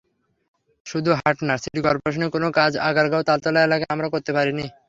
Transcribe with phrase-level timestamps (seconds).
[0.85, 4.65] শুধু হাট না, সিটি করপোরেশনের কোনো কাজ আগারগাঁও-তালতলা এলাকায় আমরা করতে পারিনি।